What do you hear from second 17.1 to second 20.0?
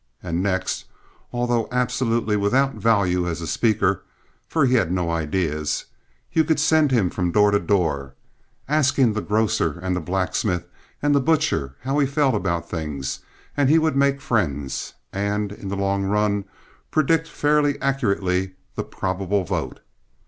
fairly accurately the probable vote.